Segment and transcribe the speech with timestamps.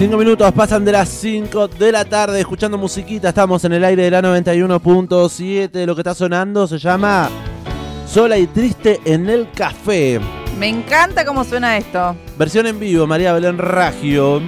[0.00, 3.28] Cinco minutos pasan de las 5 de la tarde escuchando musiquita.
[3.28, 5.84] Estamos en el aire de la 91.7.
[5.84, 7.28] Lo que está sonando se llama
[8.08, 10.18] Sola y Triste en el Café.
[10.58, 12.16] Me encanta cómo suena esto.
[12.38, 14.40] Versión en vivo, María Belén Ragio.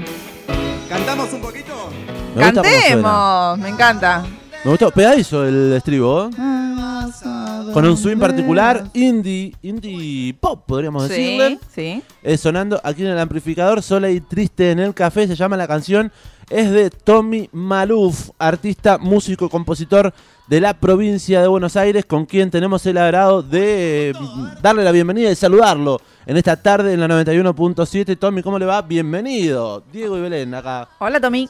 [0.88, 1.90] ¿Cantamos un poquito?
[2.34, 2.50] Me.
[2.50, 4.24] Cantemos, me encanta.
[4.64, 6.30] Me gustó, pegadizo el estribo.
[6.30, 7.41] ¿eh?
[7.72, 11.58] Con un swing particular, indie, indie pop, podríamos decirle.
[11.74, 12.02] Sí, sí.
[12.22, 15.68] Eh, sonando aquí en el amplificador, sola y triste en el café, se llama la
[15.68, 16.10] canción.
[16.50, 20.12] Es de Tommy Maluf, artista, músico, compositor
[20.48, 24.14] de la provincia de Buenos Aires, con quien tenemos el agrado de eh,
[24.60, 28.18] darle la bienvenida y saludarlo en esta tarde en la 91.7.
[28.18, 28.82] Tommy, ¿cómo le va?
[28.82, 29.82] Bienvenido.
[29.92, 30.88] Diego y Belén, acá.
[30.98, 31.48] Hola, Tommy.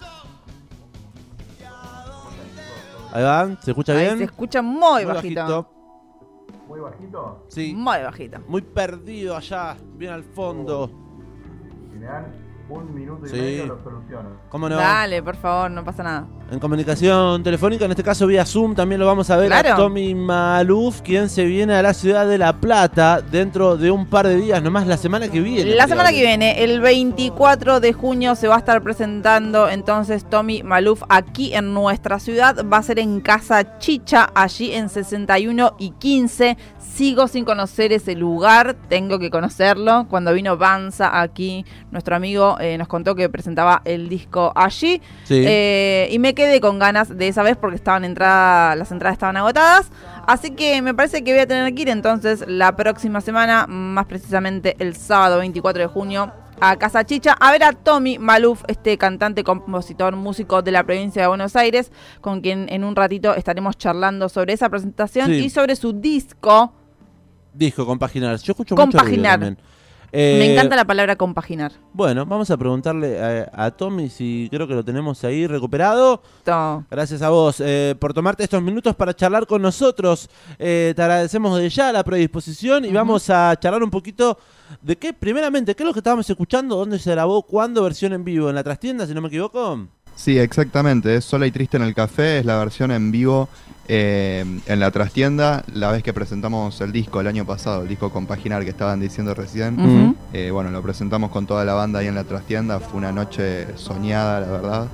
[3.12, 4.18] Ahí va, ¿se escucha Ahí bien?
[4.18, 5.71] se escucha muy, bajito.
[6.72, 7.44] ¿Muy bajito?
[7.48, 8.38] Sí, Muy bajito.
[8.48, 10.88] muy perdido allá, bien al fondo.
[11.92, 12.32] Si me dan
[12.72, 13.36] un minuto y Sí.
[13.36, 14.28] medio lo soluciono.
[14.48, 14.76] ¿Cómo no?
[14.76, 16.26] Dale, por favor, no pasa nada.
[16.50, 19.76] En comunicación telefónica, en este caso vía Zoom, también lo vamos a ver a Claro.
[19.82, 24.26] Tommy Maluf, quien se viene a la ciudad de La Plata dentro de un par
[24.26, 25.74] de días, nomás la semana que viene.
[25.74, 30.62] La semana que viene, el 24 de junio, se va a estar presentando entonces Tommy
[30.62, 32.56] Maluf aquí en nuestra ciudad.
[32.70, 36.58] Va a ser en Casa Chicha, allí en 61 y 15.
[36.78, 40.06] Sigo sin conocer ese lugar, tengo que conocerlo.
[40.10, 45.02] Cuando vino Banza aquí, nuestro amigo eh, nos contó que presentaba el disco allí.
[45.24, 45.42] Sí.
[45.46, 49.36] Eh, y me quedé con ganas de esa vez porque estaban entrada, las entradas estaban
[49.36, 49.90] agotadas.
[50.26, 54.06] Así que me parece que voy a tener que ir entonces la próxima semana, más
[54.06, 56.32] precisamente el sábado 24 de junio,
[56.64, 61.22] a Casa Chicha a ver a Tommy Maluf, este cantante, compositor, músico de la provincia
[61.22, 61.90] de Buenos Aires,
[62.20, 65.32] con quien en un ratito estaremos charlando sobre esa presentación Sí.
[65.46, 66.72] y sobre su disco.
[67.52, 68.36] Dijo compaginar.
[68.38, 69.32] Yo escucho mucho ruido Compaginar.
[69.40, 69.58] también.
[70.14, 71.72] Eh, Me encanta la palabra compaginar.
[71.94, 76.22] Bueno, vamos a preguntarle a, a Tommy si creo que lo tenemos ahí recuperado.
[76.90, 80.28] Gracias a vos eh, por tomarte estos minutos para charlar con nosotros.
[80.58, 84.38] Eh, te agradecemos de ya la predisposición y vamos a charlar un poquito
[84.82, 88.22] de qué, primeramente, qué es lo que estábamos escuchando, dónde se grabó, cuándo, versión en
[88.22, 89.86] vivo, en la trastienda, si no me equivoco.
[90.14, 91.16] Sí, exactamente.
[91.16, 92.40] Es Sola y Triste en el Café.
[92.40, 93.48] Es la versión en vivo
[93.94, 95.64] eh, en la trastienda.
[95.74, 99.34] La vez que presentamos el disco el año pasado, el disco Compaginar que estaban diciendo
[99.34, 100.16] recién.
[100.32, 102.80] Eh, bueno, lo presentamos con toda la banda ahí en la trastienda.
[102.80, 104.88] Fue una noche soñada, la verdad.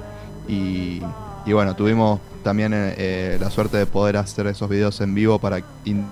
[0.48, 1.00] Y,
[1.46, 5.38] y bueno, tuvimos también eh, eh, la suerte de poder hacer esos videos en vivo
[5.38, 6.06] para in-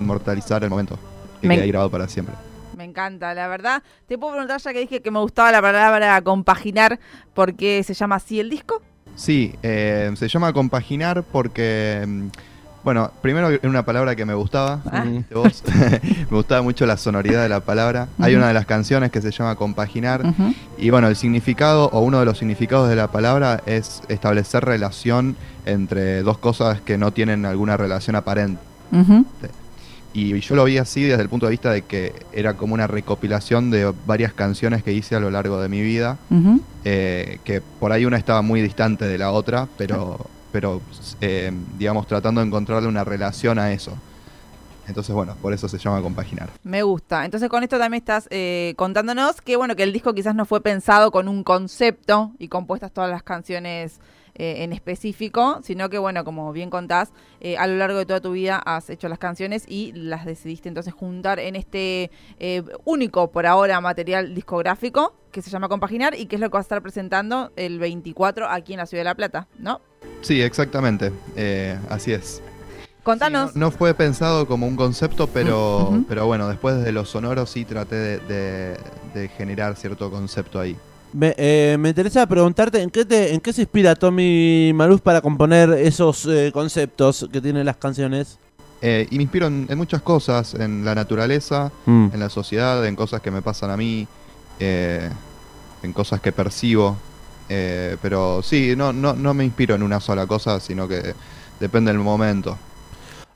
[0.00, 0.98] inmortalizar el momento.
[1.40, 2.34] Que quede grabado para siempre.
[2.76, 3.82] Me encanta, la verdad.
[4.06, 6.98] Te puedo preguntar ya que dije que me gustaba la palabra compaginar,
[7.34, 8.82] ¿por qué se llama así el disco?
[9.18, 12.26] Sí, eh, se llama compaginar porque, mm,
[12.84, 15.04] bueno, primero era una palabra que me gustaba, Ah.
[15.34, 15.64] vos.
[16.30, 18.06] me gustaba mucho la sonoridad de la palabra.
[18.20, 20.22] Hay una de las canciones que se llama compaginar
[20.78, 25.36] y bueno, el significado o uno de los significados de la palabra es establecer relación
[25.66, 28.60] entre dos cosas que no tienen alguna relación aparente.
[30.18, 32.88] Y yo lo vi así desde el punto de vista de que era como una
[32.88, 36.18] recopilación de varias canciones que hice a lo largo de mi vida
[36.84, 40.82] eh, que por ahí una estaba muy distante de la otra, pero, pero
[41.20, 43.96] eh, digamos, tratando de encontrarle una relación a eso.
[44.88, 46.50] Entonces, bueno, por eso se llama compaginar.
[46.64, 47.24] Me gusta.
[47.24, 50.60] Entonces con esto también estás eh, contándonos que bueno que el disco quizás no fue
[50.62, 54.00] pensado con un concepto y compuestas todas las canciones
[54.38, 57.10] eh, en específico, sino que bueno, como bien contás,
[57.40, 60.68] eh, a lo largo de toda tu vida has hecho las canciones y las decidiste
[60.68, 66.26] entonces juntar en este eh, único por ahora material discográfico que se llama Compaginar y
[66.26, 69.04] que es lo que vas a estar presentando el 24 aquí en la Ciudad de
[69.06, 69.80] La Plata, ¿no?
[70.22, 72.40] Sí, exactamente, eh, así es.
[73.02, 73.52] Contanos.
[73.52, 76.04] Sí, no, no fue pensado como un concepto, pero, Ujú.
[76.08, 78.76] pero bueno, después de los sonoros sí traté de, de-
[79.14, 80.76] de generar cierto concepto ahí.
[81.12, 85.20] Me, eh, me interesa preguntarte en qué, te, en qué se inspira Tommy Maluf para
[85.20, 88.38] componer esos eh, conceptos que tienen las canciones.
[88.82, 92.10] Eh, y me inspiro en, en muchas cosas, en la naturaleza, Mm.
[92.12, 94.06] en la sociedad, en cosas que me pasan a mí,
[94.60, 95.08] eh,
[95.82, 96.96] en cosas que percibo.
[97.48, 101.14] Eh, pero sí, no, no, no me inspiro en una sola cosa, sino que
[101.58, 102.58] depende del momento.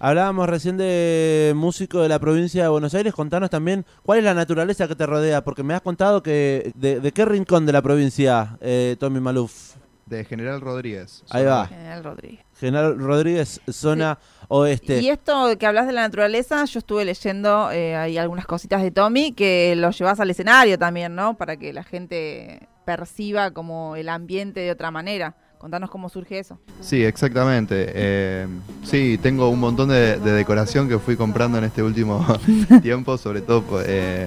[0.04, 3.14] Hablábamos recién de músico de la provincia de Buenos Aires.
[3.14, 6.99] Contanos también cuál es la naturaleza que te rodea, porque me has contado que de,
[6.99, 9.76] de qué rincón de la provincia, eh, Tommy Maluf.
[10.06, 11.22] De General Rodríguez.
[11.31, 11.69] Ahí va.
[11.69, 12.44] General Rodríguez.
[12.58, 14.19] General Rodríguez, zona
[14.49, 14.99] oeste.
[15.00, 18.90] Y esto que hablas de la naturaleza, yo estuve leyendo eh, ahí algunas cositas de
[18.90, 21.37] Tommy que lo llevas al escenario también, ¿no?
[21.37, 25.37] Para que la gente perciba como el ambiente de otra manera.
[25.62, 26.59] Contanos cómo surge eso.
[26.81, 27.85] Sí, exactamente.
[27.94, 28.49] Eh,
[28.82, 32.26] sí, tengo un montón de, de decoración que fui comprando en este último
[32.82, 34.26] tiempo, sobre todo eh,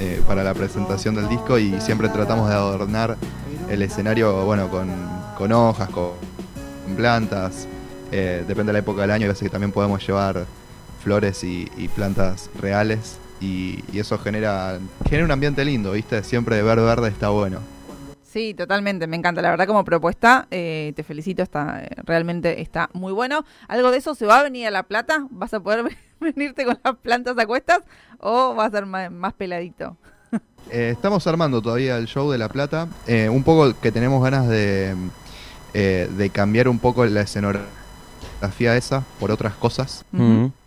[0.00, 3.16] eh, para la presentación del disco y siempre tratamos de adornar
[3.70, 4.88] el escenario, bueno, con,
[5.38, 6.14] con hojas, con,
[6.96, 7.68] plantas.
[8.10, 10.46] Depende de la época del año, veces que también podemos llevar
[11.04, 13.18] flores y, y plantas reales.
[13.40, 16.24] Y, y eso genera, genera un ambiente lindo, ¿viste?
[16.24, 17.60] Siempre de ver verde está bueno.
[18.32, 19.42] Sí, totalmente, me encanta.
[19.42, 23.44] La verdad como propuesta, eh, te felicito, está eh, realmente está muy bueno.
[23.68, 25.26] ¿Algo de eso se va a venir a La Plata?
[25.28, 25.84] ¿Vas a poder
[26.20, 27.80] venirte con las plantas a cuestas
[28.20, 29.96] o va a ser más, más peladito?
[30.70, 32.88] Eh, estamos armando todavía el show de La Plata.
[33.06, 34.94] Eh, un poco que tenemos ganas de,
[35.74, 40.06] eh, de cambiar un poco la escenografía esa por otras cosas.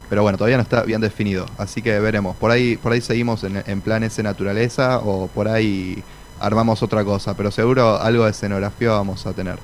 [0.10, 1.48] Pero bueno, todavía no está bien definido.
[1.58, 2.36] Así que veremos.
[2.36, 6.04] Por ahí, por ahí seguimos en, en plan ese naturaleza o por ahí
[6.40, 7.36] armamos otra cosa.
[7.36, 9.58] Pero seguro algo de escenografía vamos a tener.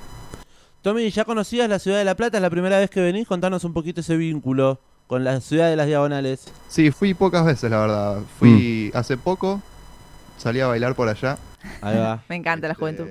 [0.82, 2.38] Tommy, ¿ya conocías la ciudad de La Plata?
[2.38, 3.28] ¿Es la primera vez que venís?
[3.28, 6.46] Contanos un poquito ese vínculo con la ciudad de las diagonales.
[6.70, 8.20] Sí, fui pocas veces, la verdad.
[8.40, 9.62] Fui hace poco.
[10.38, 11.38] Salí a bailar por allá.
[11.82, 12.24] Ahí va.
[12.30, 13.08] Me encanta la Este, juventud.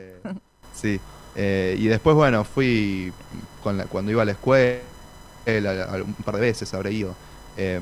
[0.75, 1.01] Sí.
[1.37, 3.13] Eh, y después, bueno, fui
[3.63, 4.81] con la- cuando iba a la escuela,
[5.47, 7.15] un par de veces habré ido.
[7.57, 7.81] Eh,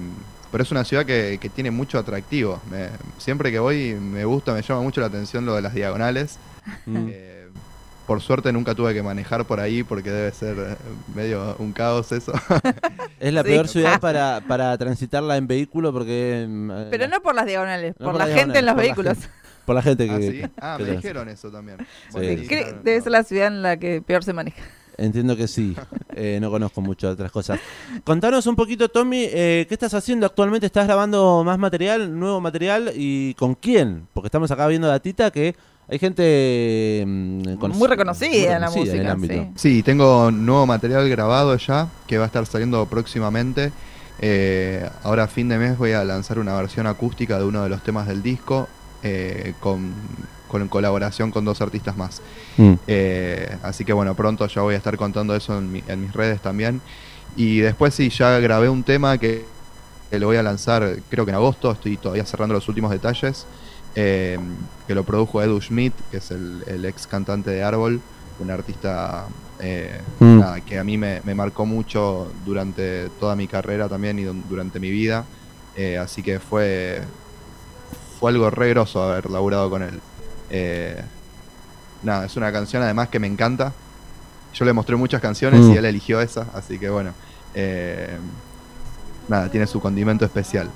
[0.50, 2.60] pero es una ciudad que, que tiene mucho atractivo.
[2.70, 6.38] Me- siempre que voy me gusta, me llama mucho la atención lo de las diagonales.
[6.86, 7.08] Mm.
[7.10, 7.34] Eh,
[8.06, 10.76] por suerte nunca tuve que manejar por ahí porque debe ser eh,
[11.14, 12.32] medio un caos eso.
[13.20, 13.48] Es la Sí.
[13.48, 16.46] peor ciudad para, para transitarla en vehículo porque...
[16.48, 19.18] eh, Pero no por las diagonales, No por, por la gente en los vehículos.
[19.66, 20.12] Por la gente que...
[20.12, 20.42] ah, ¿sí?
[20.60, 21.76] Ah, que me dijeron eso también.
[22.10, 22.38] Sí.
[22.38, 23.02] sí, Creo- claro, debe no.
[23.02, 24.62] ser la ciudad en la que peor se maneja.
[24.98, 25.76] Entiendo que sí.
[26.14, 27.60] Eh, no conozco mucho otras cosas.
[28.04, 30.66] Contanos un poquito, Tommy, eh, ¿qué estás haciendo actualmente?
[30.66, 32.90] ¿Estás grabando más material, nuevo material?
[32.96, 34.08] ¿Y con quién?
[34.12, 35.54] Porque estamos acá viendo datita que
[35.88, 37.04] hay gente...
[37.06, 39.34] mm, cono- Muy reconocida en la el música, ámbito.
[39.54, 39.76] sí.
[39.76, 43.70] Sí, tengo nuevo material grabado ya que va a estar saliendo próximamente.
[44.20, 47.68] Eh, ahora a fin de mes voy a lanzar una versión acústica de uno de
[47.68, 48.66] los temas del disco
[49.04, 49.92] eh, con,
[50.48, 52.20] con colaboración con dos artistas más.
[52.56, 52.72] Mm.
[52.86, 56.12] Eh, así que bueno, pronto ya voy a estar contando eso en, mi- en mis
[56.12, 56.80] redes también.
[57.36, 59.46] Y después sí, ya grabé un tema que,
[60.10, 63.46] que lo voy a lanzar creo que en agosto, estoy todavía cerrando los últimos detalles,
[63.94, 64.38] eh,
[64.86, 68.00] que lo produjo Edu Schmidt, que es el, el ex cantante de Árbol,
[68.40, 69.26] un artista
[69.60, 70.38] eh, Mm.
[70.38, 74.42] nada, que a mí me, me marcó mucho durante toda mi carrera también y du-
[74.48, 75.24] durante mi vida.
[76.00, 77.00] Así que fue,
[78.18, 80.00] fue algo re groso haber laburado con él.
[80.50, 81.02] Eh,
[82.02, 83.72] nada, es una canción además que me encanta.
[84.54, 85.72] Yo le mostré muchas canciones Mm.
[85.72, 87.12] y él eligió esa, así que bueno.
[87.54, 88.16] eh,
[89.28, 90.70] nada, tiene su condimento especial.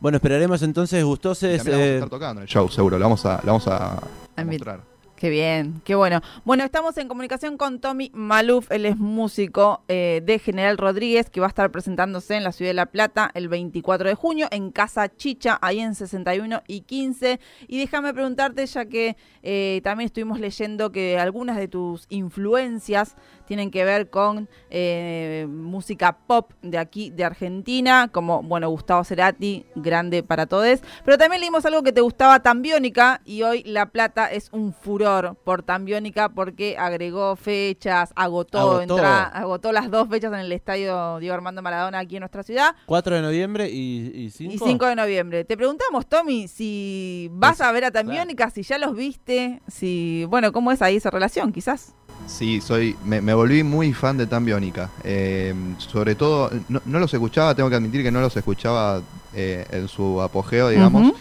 [0.00, 1.58] Bueno, esperaremos entonces gustoses.
[1.62, 2.98] también la vamos a eh, estar tocando en el show, seguro.
[2.98, 3.98] Lo vamos a, lo vamos a,
[4.36, 4.80] a mostrar.
[5.18, 6.20] Qué bien, qué bueno.
[6.44, 11.40] Bueno, estamos en comunicación con Tommy Maluf, él es músico eh, de General Rodríguez, que
[11.40, 14.70] va a estar presentándose en la ciudad de La Plata el 24 de junio, en
[14.70, 17.40] Casa Chicha, ahí en 61 y 15.
[17.66, 23.16] Y déjame preguntarte, ya que eh, también estuvimos leyendo que algunas de tus influencias
[23.48, 29.66] tienen que ver con eh, música pop de aquí, de Argentina, como, bueno, Gustavo Cerati,
[29.74, 30.80] grande para todos.
[31.04, 35.07] Pero también leímos algo que te gustaba Tambiónica y hoy La Plata es un furor
[35.44, 38.82] por Tambiónica porque agregó fechas, agotó, Agotó.
[38.96, 42.74] entra- agotó las dos fechas en el estadio Diego Armando Maradona aquí en nuestra ciudad
[42.86, 44.52] 4 de noviembre y 5.
[44.54, 45.44] y 5 de noviembre.
[45.44, 50.24] Te preguntamos, Tommy, si vas Pues, a ver a Tambiónica, si ya los viste, si,
[50.28, 51.92] bueno, ¿cómo es ahí esa relación quizás?
[52.26, 54.90] Sí, soy, me, me volví muy fan de Tan Biónica.
[55.04, 59.00] Eh, sobre todo, no, no los escuchaba, tengo que admitir que no los escuchaba
[59.34, 61.12] eh, en su apogeo, digamos.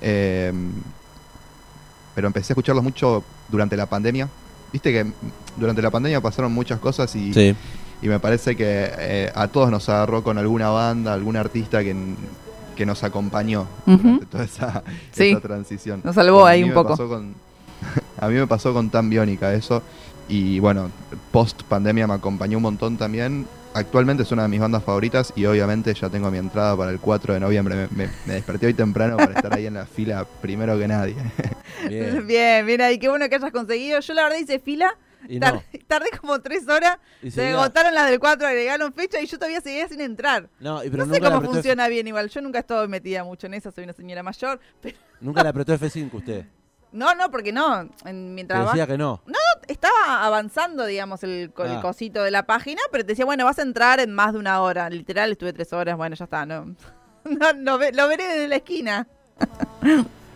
[0.00, 0.52] Eh,
[2.14, 4.28] pero empecé a escucharlos mucho durante la pandemia.
[4.72, 5.06] Viste que
[5.56, 7.54] durante la pandemia pasaron muchas cosas y, Sí.
[8.02, 11.94] y me parece que eh, a todos nos agarró con alguna banda, algún artista que,
[12.74, 13.96] que nos acompañó Ujú.
[13.98, 15.30] durante toda esa, Sí.
[15.30, 16.00] esa transición.
[16.02, 16.96] Nos salvó A ahí un poco.
[16.96, 17.34] con-
[18.20, 19.82] a mí me pasó con Tan Biónica eso.
[20.28, 20.90] Y bueno,
[21.30, 23.46] post pandemia me acompañó un montón también.
[23.74, 27.00] Actualmente es una de mis bandas favoritas y obviamente ya tengo mi entrada para el
[27.00, 27.74] 4 de noviembre.
[27.74, 31.16] Me, me- me desperté hoy temprano para estar ahí en la fila primero que nadie.
[31.88, 32.24] Bien.
[32.26, 33.98] Bien, bien ahí, qué bueno que hayas conseguido.
[34.00, 34.96] Yo la verdad hice fila,
[35.28, 35.62] Y tar- no.
[35.88, 39.60] tardé como tres horas, Y se agotaron las del 4, agregaron fecha y yo todavía
[39.60, 40.48] seguía sin entrar.
[40.60, 43.48] No, y pero no sé cómo funciona bien igual, yo nunca he estado metida mucho
[43.48, 46.44] en eso, soy una señora mayor, pero nunca le apretó F5 usted.
[46.94, 49.20] No, no, porque no, en- Te mientras decía va- que no.
[49.68, 51.80] estaba avanzando, digamos, el, co- el Ah.
[51.82, 54.60] cosito de la página, pero te decía, bueno, vas a entrar en más de una
[54.62, 56.74] hora, literal, estuve tres horas, bueno, ya está, no,
[57.24, 59.06] no, no ve- lo veré desde la esquina.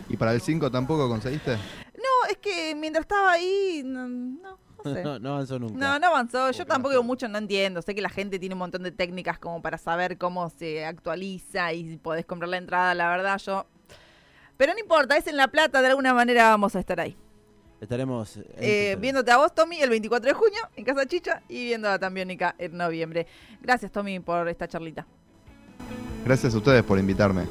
[0.09, 1.53] ¿Y para el 5 tampoco conseguiste?
[1.97, 5.03] No, es que mientras estaba ahí, no, no, no sé.
[5.03, 5.75] No, no avanzó nunca.
[5.79, 6.51] No, no avanzó.
[6.51, 7.83] Yo tampoco no digo mucho, no entiendo.
[7.83, 11.73] Sé que la gente tiene un montón de técnicas como para saber cómo se actualiza
[11.73, 12.95] y si podés comprar la entrada.
[12.95, 13.67] La verdad, yo.
[14.59, 17.17] Pero no importa, es en La Plata, de alguna manera vamos a estar ahí.
[17.81, 18.41] estaremos Eh,
[18.91, 19.01] Instagram.
[19.01, 22.55] viéndote a vos, Tommy, el 24 de junio en Casa Chicha y viendo a Tambiónica
[22.59, 23.27] en noviembre.
[23.63, 25.07] Gracias, Tommy, por esta charlita.
[26.25, 27.45] Gracias a ustedes por invitarme.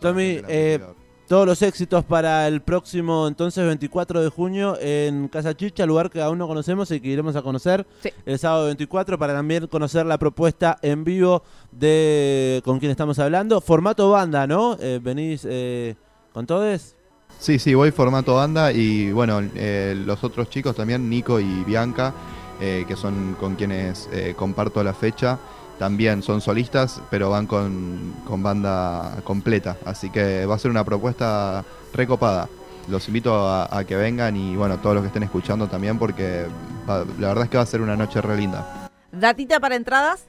[0.00, 0.80] Tommy, eh,
[1.28, 6.22] todos los éxitos para el próximo entonces 24 de junio en Casa Chicha, lugar que
[6.22, 8.08] aún no conocemos y que iremos a conocer Sí.
[8.24, 13.60] el sábado 24 para también conocer la propuesta en vivo de con quien estamos hablando.
[13.60, 14.78] Formato banda, ¿no?
[14.80, 15.96] Eh, venís eh,
[16.32, 16.94] con todos.
[17.38, 22.12] Sí, sí, voy formato banda y bueno, eh, los otros chicos también, Nico y Bianca,
[22.60, 25.38] eh, que son con quienes eh, comparto la fecha,
[25.78, 29.76] también son solistas, pero van con, con banda completa.
[29.86, 32.48] Así que va a ser una propuesta recopada.
[32.88, 36.46] Los invito a, a que vengan y bueno, todos los que estén escuchando también, porque
[36.88, 38.90] va- la verdad es que va a ser una noche re linda.
[39.12, 40.26] Datita para entradas.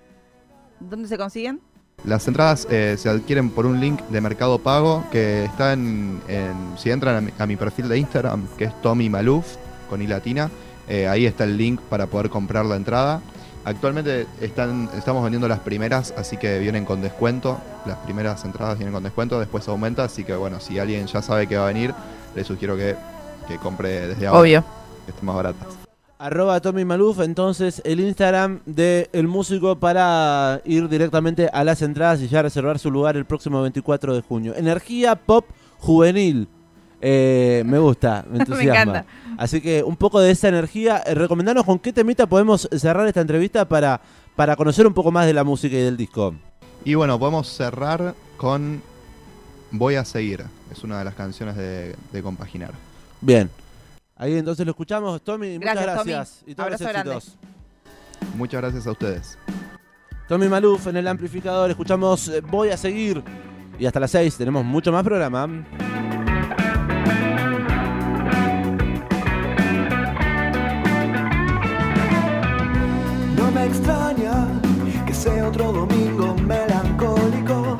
[0.79, 1.59] ¿Dónde se consiguen?
[2.03, 6.77] Las entradas eh, se adquieren por un link de Mercado Pago que está en, en-
[6.77, 9.45] si entran a mi, a mi perfil de Instagram, que es Tommy Maluf,
[9.89, 10.49] con i latina,
[10.87, 13.21] eh, ahí está el link para poder comprar la entrada.
[13.63, 17.59] Actualmente están, estamos vendiendo las primeras, así que vienen con descuento.
[17.85, 21.45] Las primeras entradas vienen con descuento, después aumenta, así que bueno, si alguien ya sabe
[21.45, 21.93] que va a venir,
[22.35, 22.95] le sugiero que,
[23.47, 24.63] que compre desde ahora, Obvio.
[25.05, 25.67] que estén más baratas.
[26.21, 32.21] Arroba Tommy Maluf, entonces el Instagram de El Músico para ir directamente a las entradas
[32.21, 34.53] y ya reservar su lugar el próximo 24 de junio.
[34.55, 35.45] Energía pop
[35.79, 36.47] juvenil.
[37.01, 38.81] Eh, me gusta, me Me entusiasma.
[38.99, 39.05] encanta.
[39.35, 41.01] Así que un poco de esa energía.
[41.07, 43.99] Eh, recomendanos con qué temita podemos cerrar esta entrevista para,
[44.35, 46.35] para conocer un poco más de la música y del disco.
[46.85, 48.83] Y bueno, podemos cerrar con
[49.71, 50.43] Voy a seguir.
[50.71, 52.73] Es una de las canciones de, de Compaginar.
[53.21, 53.49] Bien.
[54.21, 55.57] Ahí entonces lo escuchamos, Tommy.
[55.57, 56.11] Gracias, muchas Tommy.
[56.11, 56.43] gracias.
[56.45, 57.15] Y todos los Abrazo grande.
[57.17, 57.39] éxitos.
[58.37, 59.37] Muchas gracias a ustedes.
[60.27, 61.71] Tommy Maluf en el amplificador.
[61.71, 63.23] Escuchamos eh, Voy a seguir.
[63.79, 65.47] Y hasta las 6 tenemos mucho más programa.
[73.35, 74.47] No me extraña
[75.05, 77.77] que sea otro domingo melancólico.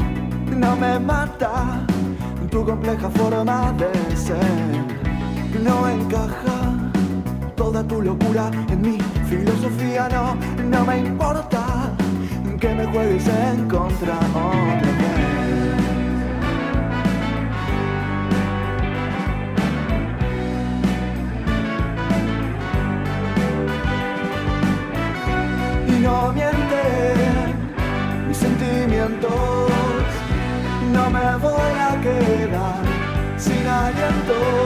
[0.57, 1.85] No me mata
[2.49, 4.90] tu compleja forma de ser.
[5.59, 6.91] No encaja
[7.55, 8.97] toda tu locura en mi
[9.29, 10.07] filosofía.
[10.09, 11.91] No, no me importa
[12.59, 15.31] que me juegues en contra otra vez.
[25.87, 27.17] y no mienten
[28.27, 29.31] mis sentimientos.
[30.93, 32.81] No me voy a quedar
[33.37, 34.60] sin aliento.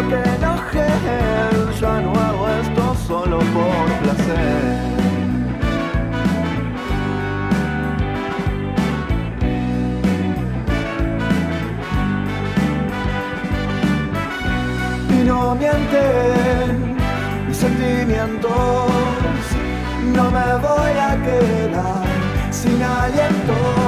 [0.00, 4.88] No te enojes, ya no hago esto solo por placer.
[15.10, 16.96] y no mienten
[17.48, 18.52] mis sentimientos.
[20.14, 22.04] No me voy a quedar
[22.50, 23.87] sin aliento.